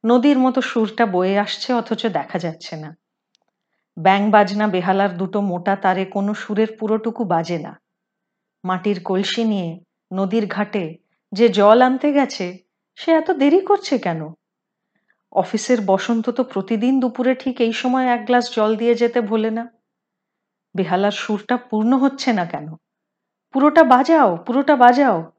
[0.04, 2.96] নদীর মতো সুরটা বয়ে আসছে, অথচ দেখা যাচ্ছে না।
[3.98, 7.80] ব্যাং বাজনা বেহালার দুটো মোটা তারে কোনো সুরের পুরোটুকু বাজে না।
[8.64, 9.80] মাটির কলসি নিয়ে
[10.12, 10.96] নদীর ঘাটে
[11.32, 12.58] যে জল আনতে গেছে,
[12.94, 14.28] সে এত দেরি করছে কেন?
[15.32, 19.72] অফিসের বসন্ত তো প্রতিদিন দুপুরে ঠিক এই সময় এক গ্লাস জল দিয়ে যেতে ভোলে না।
[20.74, 22.74] বেহালার সুরটা পূর্ণ হচ্ছে না কেন?
[23.52, 25.32] পুরোটা বাজাও পুরোটা বাজাও।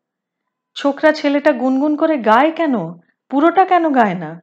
[0.75, 2.75] ছোকরা ছেলেটা গুনগুন করে গায় কেন?
[3.29, 4.41] পুরোটা কেন গায় না?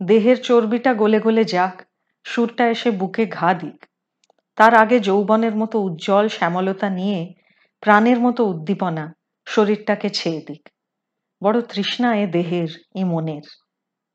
[0.00, 1.82] দেহের চর্বিটা গলে গলে যাক,
[2.24, 3.86] সুরটা এসে বুকে ঘা দিক।
[4.56, 7.34] তার আগে যৌবনের মতো উজ্জ্বল শ্যামলতা নিয়ে
[7.80, 9.14] প্রাণের মতো উদ্দীপনা
[9.46, 10.68] শরীরটাকে ছেয়ে দিক।
[11.42, 13.42] বড় তৃষ্ণা এ দেহের, এ মনের।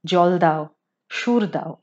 [0.05, 0.67] জল দাও,
[1.09, 1.75] সুর দাও।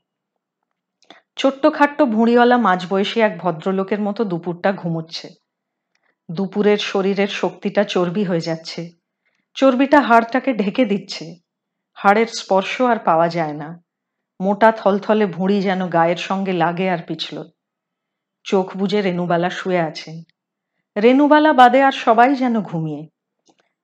[1.37, 5.29] ছোট্ট খাট্ট ভুঁড়িওয়ালা মাঝবয়সী এক ভদ্রলোকের মতো দুপুরটা ঘুমোচ্ছে।
[6.31, 8.89] দুপুরের শরীরের শক্তিটা চর্বি হয়ে যাচ্ছে।
[9.55, 11.35] চর্বিটা হাড়টাকে ঢেকে দিচ্ছে।
[11.93, 13.81] হাড়ের স্পর্শ আর পাওয়া যায় না।
[14.41, 17.49] মোটা থলথলে ভুঁড়ি যেন গায়ের সঙ্গে লাগে আর পিছল।
[18.43, 20.23] চোখ বুঝে রেনুবালা শুয়ে আছেন।
[20.97, 23.07] রেনুবালা বাদে আর সবাই যেন ঘুমিয়ে।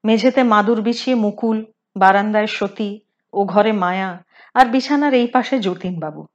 [0.03, 1.65] মেঝেতে মাদুর বিছিয়ে মুকুল,
[1.95, 2.99] বারান্দায় সতী
[3.33, 6.25] ও ঘরে মায়া আর বিছানার এই পাশে যতীনবাবু।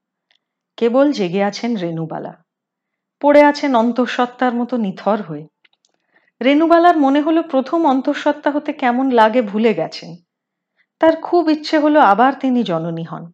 [0.76, 2.32] কেবল জেগে আছেন রেনুবালা
[3.20, 5.46] পড়ে আছেন অন্তঃসত্ত্বার মতো নিথর হয়ে।
[6.40, 10.16] রেনুবালার মনে হলো প্রথম অন্তঃসত্ত্বা হতে কেমন লাগে ভুলে গেছেন।
[10.98, 13.32] তার খুব ইচ্ছে হলো আবার তিনি জননী হন।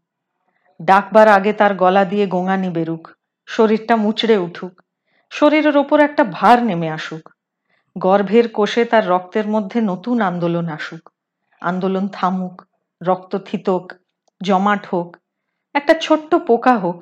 [0.81, 3.05] ডাকবার আগে তার গলা দিয়ে গোঙানি বেরুক
[3.49, 4.73] শরীরটা মুচড়ে উঠুক,
[5.33, 7.25] শরীরের ওপর একটা ভার নেমে আসুক।
[7.97, 11.05] গর্ভের কোষে তার রক্তের মধ্যে নতুন আন্দোলন আসুক।
[11.62, 12.57] আন্দোলন থামুক,
[13.01, 13.85] রক্ত থিতক,
[14.41, 15.17] জমাট হোক,
[15.75, 16.99] একটা ছোট্ট পোকা হোক,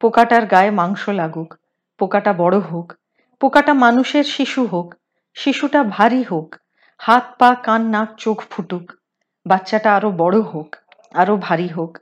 [0.00, 1.50] পোকাটার গায়ে মাংস লাগুক,
[2.00, 2.94] পোকাটা বড় হোক,
[3.40, 4.94] পোকাটা মানুষের শিশু হোক,
[5.34, 6.48] শিশুটা ভারী হোক,
[6.98, 8.92] হাত, পা, কান, নাক, চোখ ফুটুক,
[9.46, 10.76] বাচ্চাটা আরও বড় হোক,
[11.14, 11.92] আরও ভারী হোক।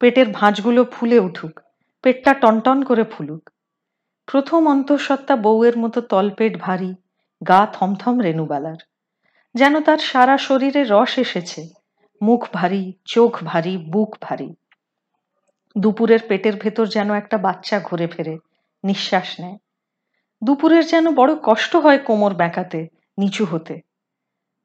[0.00, 1.60] পেটের ভাঁজগুলো ফুলে উঠুক,
[2.02, 3.50] পেটটা টনটন করে ফুলুক।
[4.26, 6.94] প্রথম অন্তঃসত্ত্বা বউয়ের মতো তলপেট ভারী,
[7.42, 8.80] গা থমথম রেনুবালার
[9.54, 11.68] যেন তার সারা শরীরে রস এসেছে,
[12.22, 14.50] মুখ ভারী, চোখ ভারী, বুক ভারী।
[15.76, 18.38] দুপুরের পেটের ভেতর যেন একটা বাচ্চা ঘুরে ফেরে,
[18.84, 19.58] নিঃশ্বাস নেয়।
[20.42, 23.80] দুপুরের যেন বড় কষ্ট হয় কোমর বেঁকাতে নিচু হতে।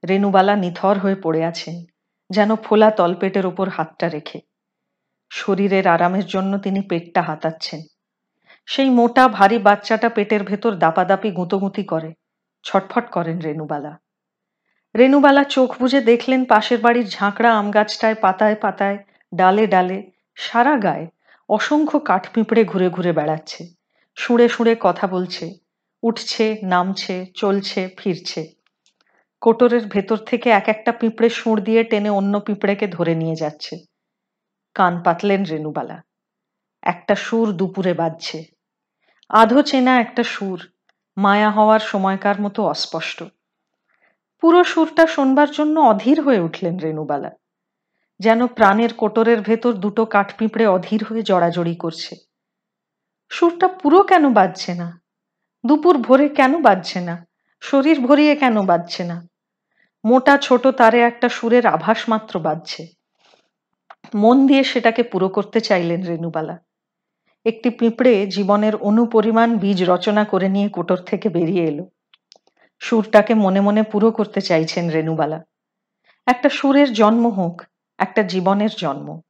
[0.04, 1.76] রেনুবালা নিথর হয়ে পড়ে আছেন,
[2.30, 4.39] যেন ফোলা তলপেটের ওপর হাতটা রেখে।
[5.29, 7.81] শরীরের আরামের জন্য তিনি পেটটা হাতাচ্ছেন।
[8.65, 12.13] সেই মোটা, ভারী বাচ্চাটা পেটের ভেতর দাপাদাপি গুঁতোগুঁতি করে।
[12.63, 13.93] ছটফট করেন রেনুবালা
[14.97, 18.97] রেনুবালা চোখ বুঝে দেখলেন পাশের বাড়ির ঝাঁকড়া আম গাছটায় পাতায় পাতায়,
[19.35, 21.07] ডালে ডালে, সারা গায়ে
[21.49, 23.67] অসংখ্য কাঠপিঁপড়ে ঘুরে ঘুরে বেড়াচ্ছে।
[24.15, 25.53] সুঁড়ে সুঁড়ে কথা বলছে।
[26.03, 28.51] উঠছে, নামছে, চলছে, ফিরছে।
[29.41, 33.94] কোটরের ভেতর থেকে এক একটা পিঁপড়ে সুঁড় দিয়ে টেনে অন্য পিঁপড়েকে ধরে নিয়ে যাচ্ছে।
[34.75, 36.01] কান পাতলেন রেনুবালা
[36.83, 38.45] একটা সুর দুপুরে বাজছে।
[39.29, 40.59] আধো চেনা একটা সুর,
[41.17, 43.23] মায়া হওয়ার সময়কার মতো অস্পষ্ট।
[44.41, 47.31] পুরো সুরটা শোনবার জন্য অধীর হয়ে উঠলেন রেনুবালা
[48.19, 52.15] যেন প্রাণের কোটরের ভেতর দুটো কাঠপিঁপড়ে অধীর হয়ে জড়াজড়ি করছে।
[53.29, 55.01] সুরটা পুরো কেন বাজছে না?
[55.65, 57.25] দুপুর ভোরে কেন বাজছে না?
[57.61, 59.27] শরীর ভরিয়ে কেন বাজছে না?
[60.05, 62.88] মোটা ছোট তারে একটা সুরের আভাস মাত্র বাজছে।
[64.13, 66.59] মন দিয়ে সেটাকে পুরো করতে চাইলেন রেনুবালা
[67.45, 71.89] একটি পিঁপড়ে জীবনের অনুপরিমাণ বীজ রচনা করে নিয়ে কোটর থেকে বেরিয়ে এলো।
[72.79, 75.43] সুরটাকে মনে মনে পুরো করতে চাইছেন রেনুবালা
[76.27, 77.63] একটা সুরের জন্ম হোক,
[77.97, 79.21] একটা জীবনের জন্ম।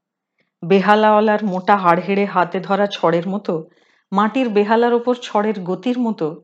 [0.66, 3.70] বেহালাওয়ালার মোটা হাড়হেড়ে হাতে ধরা ছড়ের মতো,
[4.12, 6.44] মাটির বেহালার ওপর ছড়ের গতির মতো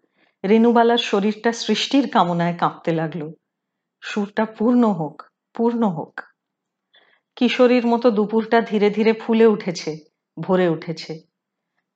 [0.49, 3.31] রেনুবালার শরীরটা সৃষ্টির কামনায় কাঁপতে লাগল।
[4.01, 6.30] সুরটা পূর্ণ হোক পূর্ণ হোক।
[7.41, 9.97] কিশোরীর মতো দুপুরটা ধীরে ধীরে ফুলে উঠেছে,
[10.39, 11.21] ভরে উঠেছে।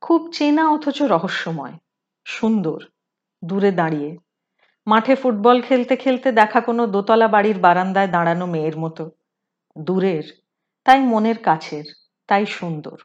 [0.01, 1.73] খুব চেনা অথচ রহস্যময়,
[2.25, 2.83] সুন্দর,
[3.45, 4.17] দূরে দাঁড়িয়ে।
[4.87, 9.11] মাঠে ফুটবল খেলতে খেলতে দেখা কোনো দোতলা বাড়ির বারান্দায় দাঁড়ানো মেয়ের মতো।
[9.77, 10.23] দূরের,
[10.83, 11.83] তাই মনের কাছের,
[12.27, 12.97] তাই সুন্দর।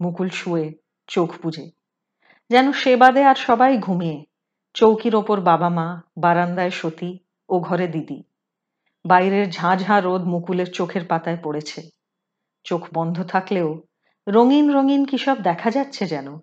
[0.00, 0.74] মুকুল শুয়ে,
[1.06, 1.70] চোখ বুঝে
[2.50, 4.24] যেন সে বাদে আর সবাই ঘুমিয়ে,
[4.74, 7.18] চৌকির ওপর বাবা মা, বারান্দায় সতী
[7.48, 8.29] ও ঘরে দিদি।
[9.04, 11.82] বাইরের ঝাঁ ঝাঁ রোদ মুকুলের চোখের পাতায় পড়েছে।
[12.64, 13.82] চোখ বন্ধ থাকলেও
[14.28, 16.38] রঙিন রঙিন কি সব দেখা যাচ্ছে যেন?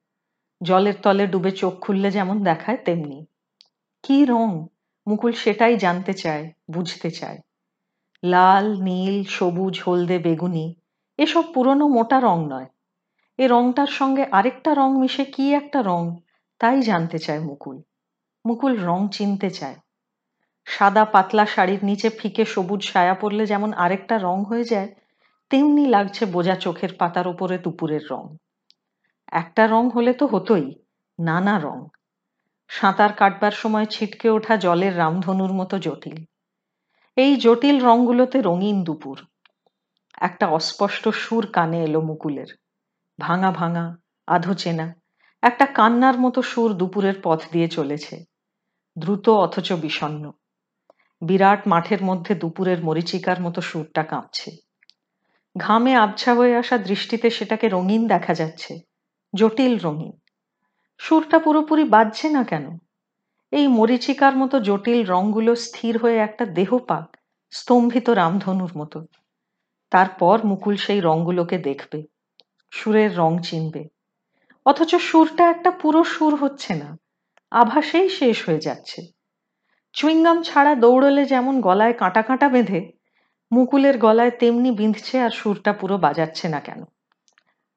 [0.64, 3.26] জলের তলে ডুবে চোখ খুললে যেমন দেখায়, তেমনি।
[4.04, 4.68] কি রং?
[5.08, 7.38] মুকুল সেটাই জানতে চায়, বুঝতে চায়।
[8.24, 10.76] লাল, নীল, সবুজ, হলদে, বেগুনি,
[11.18, 12.66] এসব পুরনো মোটা রং নয়।
[13.38, 16.16] এ রংটার সঙ্গে আরেকটা রং মিশে কি একটা রং,
[16.60, 17.82] তাই জানতে চায় মুকুল।
[18.46, 19.76] মুকুল রং চিনতে চায়।
[20.68, 24.96] সাদা পাতলা শাড়ির নিচে ফিকে সবুজ সায়া পড়লে যেমন আরেকটা রং হয়ে যায়,
[25.50, 28.38] তেমনি লাগছে বোঝা চোখের পাতার ওপরে দুপুরের রং।
[29.32, 30.76] একটা রং হলে তো হতোই,
[31.20, 31.88] নানা রং।
[32.68, 36.26] সাঁতার কাটবার সময় ছিটকে ওঠা জলের রামধনুর মতো জটিল।
[37.16, 39.26] এই জটিল রঙগুলোতে রঙিন দুপুর।
[40.18, 42.56] একটা অস্পষ্ট সুর কানে এলো মুকুলের।
[43.20, 44.96] ভাঙা ভাঙা, আধো চেনা,
[45.42, 48.24] একটা কান্নার মতো সুর দুপুরের পথ দিয়ে চলেছে।
[48.98, 50.32] দ্রুত অথচ বিষণ্ন
[51.22, 54.52] বিরাট মাঠের মধ্যে দুপুরের মরিচিকার মতো সুরটা কাঁপছে।
[55.58, 58.80] ঘামে আবছা হয়ে আসা দৃষ্টিতে সেটাকে রঙিন দেখা যাচ্ছে,
[59.34, 60.12] জটিল রঙিন।
[60.98, 62.78] সুরটা পুরোপুরি বাজছে না কেন?
[63.52, 67.18] এই মরিচিকার মতো জটিল রঙগুলো স্থির হয়ে একটা দেহ পাক
[67.52, 69.06] স্তম্ভিত রামধনুর মতো।
[69.90, 72.04] তারপর মুকুল সেই রঙগুলোকে দেখবে,
[72.72, 73.88] সুরের রং চিনবে।
[74.66, 76.98] অথচ সুরটা একটা পুরো সুর হচ্ছে না,
[77.52, 79.17] আভাসেই শেষ হয়ে যাচ্ছে।
[79.98, 82.92] চুইংগাম ছাড়া দৌড়লে যেমন গলায় কাঁটা কাঁটা বেঁধে,
[83.52, 86.84] মুকুলের গলায় তেমনি বিঁধছে আর সুরটা পুরো বাজাচ্ছে না কেন?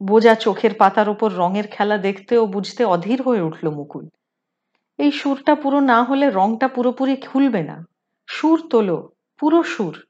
[0.02, 4.09] বোঝা চোখের পাতার ওপর রঙের খেলা দেখতে ও বুঝতে অধীর হয়ে উঠল মুকুল।
[4.98, 7.87] এই সুরটা পুরো না হলে রংটা পুরোপুরি খুলবে না।
[8.26, 10.06] সুর তোলো, পুরো সুর।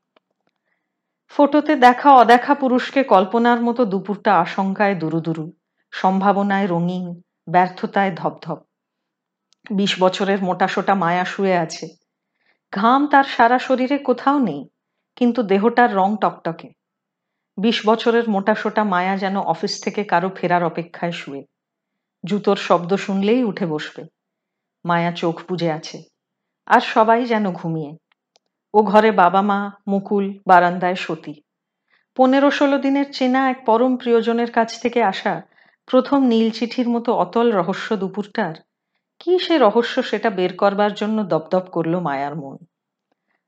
[1.29, 5.53] ফটোতে দেখা অদেখা পুরুষকে কল্পনার মতো দুপুরটা আশঙ্কায় দুরুদুরু
[5.91, 8.59] সম্ভাবনায় রঙিন, ব্যর্থতায় ধপধপ।
[9.71, 12.00] বিশ বছরের মোটাসোটা মায়া শুয়ে আছে।
[12.73, 14.63] ঘাম তার সারা শরীরে কোথাও নেই,
[15.17, 16.69] কিন্তু দেহটার রং টকটকে।
[17.59, 21.43] বিশ বছরের মোটাসোটা মায়া যেন অফিস থেকে কারও ফেরার অপেক্ষায় শুয়ে।
[22.25, 24.03] জুতোর শব্দ শুনলেই উঠে বসবে।
[24.85, 25.99] মায়া চোখ বুঝে আছে,
[26.69, 27.93] আর সবাই যেন ঘুমিয়ে।
[28.75, 31.35] ও ঘরে বাবা মা, মুকুল, বারান্দায় সতী।
[32.17, 35.35] পনেরো ষোলো দিনের চেনা এক পরম প্রিয়জনের কাছ থেকে আসা
[35.89, 38.55] প্রথম নীল চিঠির মতো অতল রহস্য দুপুরটার
[39.21, 42.57] কি সে রহস্য সেটা বের করবার জন্য দপদপ করল মায়ার মন?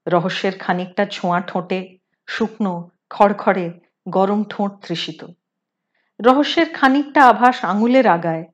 [0.07, 5.27] রহস্যের খানিকটা ছোঁয়া ঠোঁটে শুকনো, খড়খড়ে, গরম ঠোঁট তৃষিত।
[6.21, 8.45] রহস্যের খানিকটা আভাস আঙুলের আগায়,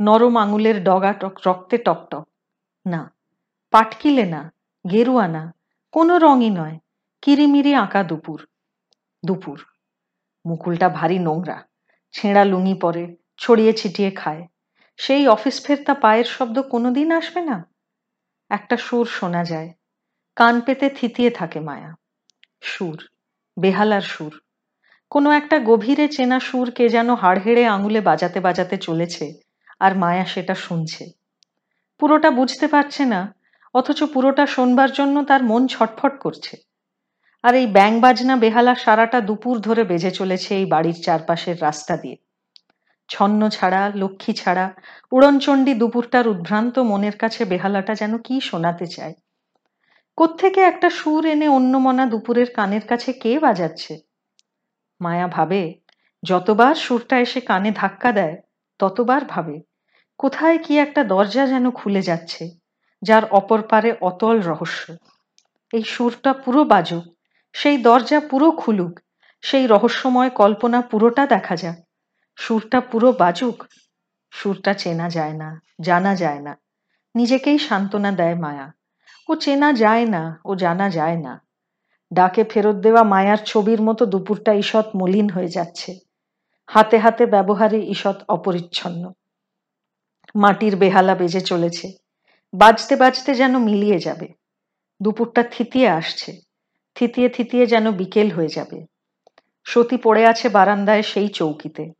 [0.00, 2.24] নরম আঙুলের ডগা টক, রক্তে টকটক
[2.86, 3.12] না,
[3.70, 4.52] পাটকিলে না,
[4.90, 5.54] গেরুয়া না,
[5.92, 6.78] কোনো রঙই নয়,
[7.22, 8.46] কিরিমিরি আঁকা দুপুর
[9.26, 9.58] দুপুর।
[10.44, 11.58] মুকুলটা ভারী নোংরা,
[12.12, 14.42] ছেঁড়া লুঙি পরে ছড়িয়ে ছিটিয়ে খায়।
[14.96, 17.70] সেই অফিস ফেরতা পায়ের শব্দ কোনোদিন আসবে না?
[18.50, 19.72] একটা সুর শোনা যায়।
[20.36, 21.94] কান পেতে থিতিয়ে থাকে মায়া।
[22.60, 23.02] সুর,
[23.58, 24.40] বেহালার সুর।
[25.10, 29.34] কোনো একটা গভীরে চেনা সুর কে যেন হাড়হেড়ে আঙুলে বাজাতে বাজাতে চলেছে
[29.80, 31.10] আর মায়া সেটা শুনছে।
[31.98, 33.34] পুরোটা বুঝতে পারছে না,
[33.74, 36.56] অথচ পুরোটা শোনবার জন্য তার মন ছটফট করছে।
[37.42, 42.16] আর এই ব্যাং বাজনা বেহালা সারাটা দুপুর ধরে বেজে চলেছে এই বাড়ির চারপাশের রাস্তা দিয়ে।
[43.08, 44.74] ছন্ন ছাড়া, লক্ষ্মী ছাড়া,
[45.12, 49.14] উড়নচণ্ডী দুপুরটার উদ্ভ্রান্ত মনের কাছে বেহালাটা যেন কি শোনাতে চায়?
[50.16, 54.00] কোত্থেকে একটা সুর এনে অন্য মনা দুপুরের কানের কাছে কে বাজাচ্ছে?
[55.00, 55.74] মায়া ভাবে,
[56.22, 58.36] যতবার সুরটা এসে কানে ধাক্কা দেয়,
[58.78, 59.60] ততবার ভাবে,
[60.18, 62.50] কোথায় কি একটা দরজা যেন খুলে যাচ্ছে,
[63.02, 64.94] যার অপর পারে অতল রহস্য।
[65.72, 67.04] এই সুরটা পুরো বাজুক,
[67.52, 69.00] সেই দরজা পুরো খুলুক,
[69.40, 71.85] সেই রহস্যময় কল্পনা পুরোটা দেখা যাক।
[72.36, 73.64] সুরটা পুরো বাজুক।
[74.30, 76.58] সুরটা চেনা যায় না, জানা যায় না।
[77.14, 78.72] নিজেকেই সান্ত্বনা দেয় মায়া।
[79.28, 81.42] ও চেনা যায় না, ও জানা যায় না।
[82.14, 85.98] ডাকে ফেরত দেওয়া মায়ার ছবির মতো দুপুরটা ঈষৎ মলিন হয়ে যাচ্ছে।
[86.66, 89.12] হাতে হাতে ব্যবহারে ঈষৎ অপরিচ্ছন্ন।
[90.34, 91.92] মাটির বেহালা বেজে চলেছে।
[92.54, 94.28] বাজতে বাজতে যেন মিলিয়ে যাবে।
[95.02, 96.40] দুপুরটা থিতিয়ে আসছে।
[96.94, 98.86] থিতিয়ে থিতিয়ে যেন বিকেল হয়ে যাবে।
[99.64, 101.92] সতী পড়ে আছে বারান্দায় সেই চৌকিতে।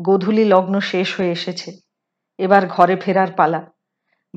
[0.00, 1.72] গোধূলি লগ্ন শেষ হয়ে এসেছে।
[2.38, 3.66] এবার ঘরে ফেরার পালা।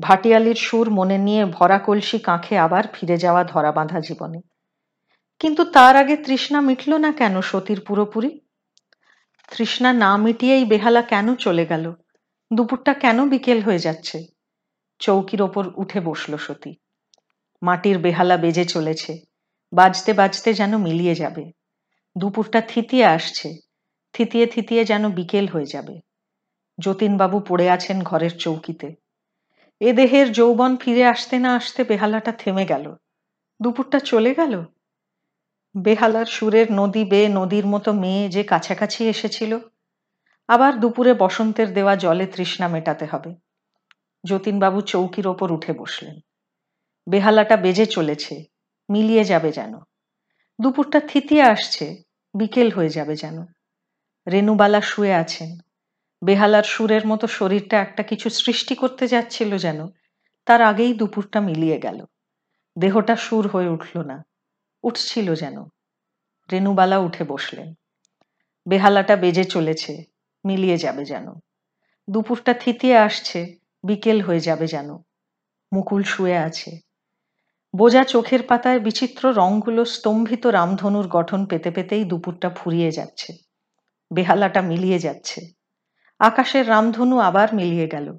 [0.00, 4.40] ভাটিয়ালির সুর মনে নিয়ে ভরা কলসি কাঁখে আবার ফিরে যাওয়া ধরা বাঁধা জীবনে।
[5.38, 8.40] কিন্তু তার আগে তৃষ্ণা মিটল না কেন সতীর পুরোপুরি?
[9.50, 11.92] তৃষ্ণা না মিটিয়েই বেহালা কেন চলে গেল?
[12.54, 14.24] দুপুরটা কেন বিকেল হয়ে যাচ্ছে?
[14.98, 16.74] চৌকির ওপর উঠে বসল সতী।
[17.62, 19.18] মাটির বেহালা বেজে চলেছে।
[19.72, 21.52] বাজতে বাজতে যেন মিলিয়ে যাবে।
[22.18, 23.69] দুপুরটা থিতিয়ে আসছে।
[24.12, 26.00] থিতিয়ে থিতিয়ে যেন বিকেল হয়ে যাবে।
[26.78, 28.94] যতীনবাবু পড়ে আছেন ঘরের চৌকিতে।
[29.80, 32.94] এ দেহের যৌবন ফিরে আসতে না আসতে বেহালাটা থেমে গেল।
[33.62, 34.64] দুপুরটা চলে গেল?
[35.76, 39.58] বেহালার সুরের নদী বেয়ে নদীর মতো মেয়ে যে কাছাকাছি এসেছিল।
[40.48, 43.34] আবার দুপুরে বসন্তের দেওয়া জলে তৃষ্ণা মেটাতে হবে।
[44.24, 46.20] যতীনবাবু চৌকির ওপর উঠে বসলেন।
[47.08, 48.44] বেহালাটা বেজে চলেছে,
[48.88, 49.78] মিলিয়ে যাবে যেন।
[50.60, 52.02] দুপুরটা থিতিয়ে আসছে,
[52.34, 53.46] বিকেল হয়ে যাবে যেন।
[54.26, 55.58] রেনুবালা শুয়ে আছেন।
[56.22, 59.88] বেহালার সুরের মতো শরীরটা একটা কিছু সৃষ্টি করতে যাচ্ছিল যেন,
[60.46, 62.04] তার আগেই দুপুরটা মিলিয়ে গেল।
[62.76, 64.24] দেহটা সুর হয়ে উঠল না,
[64.82, 65.64] উঠছিল যেন।
[66.52, 67.74] রেনুবালা উঠে বসলেন।
[68.66, 70.04] বেহালাটা বেজে চলেছে,
[70.44, 71.34] মিলিয়ে যাবে যেন।
[72.10, 74.98] দুপুরটা থিতিয়ে আসছে, বিকেল হয়ে যাবে যেন।
[75.72, 76.78] মুকুল শুয়ে আছে।
[77.76, 83.49] বোজা চোখের পাতায় বিচিত্র রঙগুলো স্তম্ভিত রামধনুর গঠন পেতে পেতেই দুপুরটা ফুরিয়ে যাচ্ছে।
[84.12, 85.40] বেহালাটা মিলিয়ে যাচ্ছে।
[86.18, 88.16] আকাশের রামধনু আবার মিলিয়ে গেল।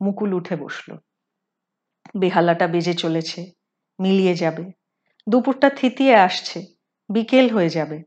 [0.00, 0.96] মুকুল উঠে বসল।
[2.18, 3.52] বেহালাটা বেজে চলেছে,
[4.00, 4.64] মিলিয়ে যাবে।
[5.28, 6.64] দুপুরটা থিতিয়ে আসছে,
[7.08, 8.02] বিকেল হয়ে যাবে,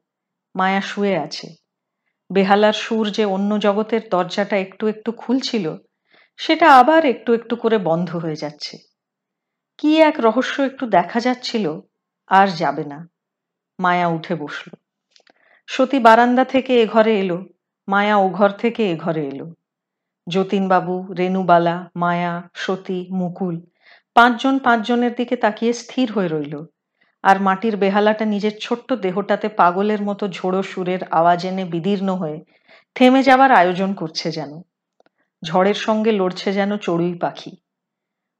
[0.56, 1.56] মায়া শুয়ে আছে।
[2.34, 5.76] বেহালার সুর যে অন্য জগতের দরজাটা একটু একটু খুলছিল,
[6.38, 8.78] সেটা আবার একটু একটু করে বন্ধ হয়ে যাচ্ছে।
[9.78, 11.80] কি এক রহস্য একটু দেখা যাচ্ছিল,
[12.28, 13.08] আর যাবে না।
[13.80, 14.79] মায়া উঠে বসল।
[15.72, 17.46] সতী বারান্দা থেকে এ ঘরে এলো,
[17.88, 19.54] মায়া ও ঘর থেকে এ ঘরে এলো।
[20.28, 23.62] যতীনবাবু, রেণুবালা, মায়া, সতী, মুকুল
[24.16, 26.66] পাঁচজন পাঁচজনের দিকে তাকিয়ে স্থির হয়ে রইল।
[27.24, 32.44] আর মাটির বেহালাটা নিজের ছোট্ট দেহটাতে পাগলের মতো ঝোড়ো সুরের আওয়াজ এনে বিদীর্ণ হয়ে
[32.96, 34.62] থেমে যাবার আয়োজন করছে যেন।
[35.44, 37.56] ঝড়ের সঙ্গে লড়ছে যেন চড়ুই পাখি।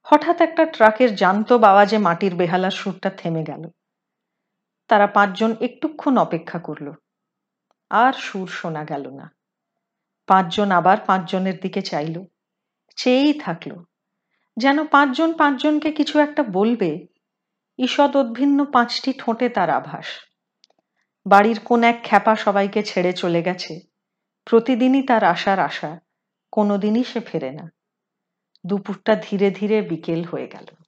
[0.02, 3.68] হঠাৎ একটা ট্রাকের জান্তব আওয়াজে মাটির বেহালার সুরটা থেমে গেল।
[4.88, 6.92] তারা পাঁচজন একটুক্ষণ অপেক্ষা করল।
[7.90, 9.34] আর সুর শোনা গেল না।
[10.26, 12.24] পাঁচজন আবার পাঁচজনের দিকে চাইল।
[12.96, 13.84] চেয়েই থাকল।
[14.56, 17.06] যেন পাঁচজন পাঁচজনকে কিছু একটা বলবে,
[17.78, 20.06] ঈষৎ উদ্ভিন্ন পাঁচটি ঠোঁটে তার আভাস।
[21.26, 23.80] বাড়ির কোন এক খ্যাপা সবাইকে ছেড়ে চলে গেছে।
[24.44, 26.00] প্রতিদিনই তার আশার আশা,
[26.52, 27.72] কোনোদিনই সে ফেরে না।
[28.66, 30.79] দুপুরটা ধীরে ধীরে বিকেল হয়ে গেল।